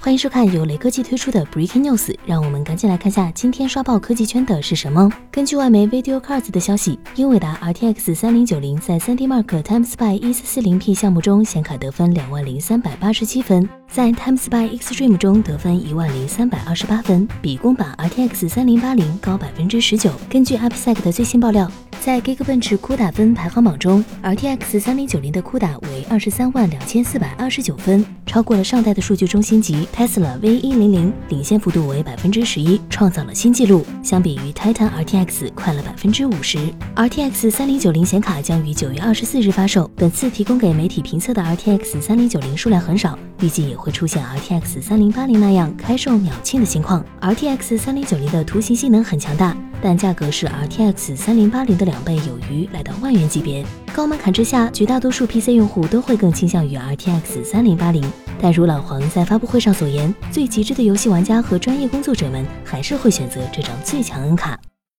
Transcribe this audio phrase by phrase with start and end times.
[0.00, 5.10] 欢迎收看由雷科技推出的 Breaking News，让我们赶紧来看下今天刷爆科技圈的是什么。
[5.28, 17.92] 根据外媒 Video Cards 的消息，英伟达 RTX 3090在 3D Mark Time Spy 1440P 项目中显卡得分两万零三百八十七分，在 Time Spy Extreme 中得分一万零三百二十八分，比公版
[17.98, 20.12] RTX 3080高百分之十九。
[20.30, 21.68] 根据 AppSec 的最新爆料。
[22.08, 33.84] 在 Geekbench 酷打分排行榜中，RTX 3090的酷打为二十三万两千四百二十九分，超过了上代的数据中心级 Tesla V100，领先幅度为百分之十一，创造了新纪录。
[34.02, 36.56] 相比于 Titan RTX 快了百分之五十。
[36.96, 47.04] RTX 3090显卡将于九月二十四日发售，本次提供给媒体评测的 RTX 3090数量很少，预计也会出现 RTX 3080那样开售秒罄的情况。
[47.20, 49.54] RTX 3090的图形性能很强大。
[49.80, 53.64] 但价格是 RTX 三零八零的两倍有余，来到万元级别。
[53.94, 58.02] 高门槛之下，绝大多数 PC 用户都会更倾向于 RTX 三零八零。
[58.40, 64.58] 但如老黄在发布会上所言，最极致的游戏玩家和专业工作者们还是会选择这张最强 N 卡。